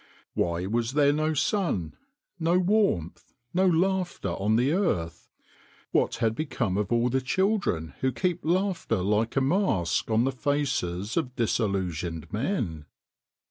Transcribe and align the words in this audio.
Why 0.33 0.65
was 0.65 0.93
there 0.93 1.13
no 1.13 1.35
sun, 1.35 1.95
no 2.39 2.57
warmth, 2.57 3.35
no 3.53 3.67
laughter 3.67 4.29
on 4.29 4.55
the 4.55 4.71
earth? 4.71 5.29
What 5.91 6.15
had 6.15 6.33
become 6.33 6.75
of 6.75 6.91
all 6.91 7.09
the 7.09 7.21
children 7.21 7.93
who 7.99 8.11
keep 8.11 8.39
laughter 8.43 8.97
like 9.03 9.35
a 9.35 9.41
mask 9.41 10.09
on 10.09 10.23
the 10.23 10.31
faces 10.31 11.17
of 11.17 11.35
disillusioned 11.35 12.33
men 12.33 12.85